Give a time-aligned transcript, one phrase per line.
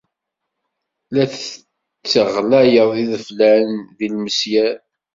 [1.13, 4.77] La d-tteɣlayen ideflan d ilmesyar.